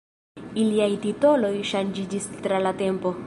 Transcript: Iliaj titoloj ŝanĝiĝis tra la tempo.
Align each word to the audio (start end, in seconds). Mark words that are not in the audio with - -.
Iliaj 0.61 0.87
titoloj 1.03 1.53
ŝanĝiĝis 1.73 2.29
tra 2.47 2.63
la 2.69 2.75
tempo. 2.83 3.15